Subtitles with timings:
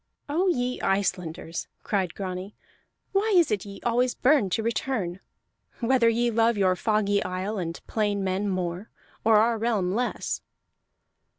[0.27, 2.55] "Oh ye Icelanders!" cried Grani.
[3.11, 5.19] "Why is it ye always burn to return
[5.79, 8.89] whether ye love your foggy isle and plain men more,
[9.23, 10.41] or our realm less?"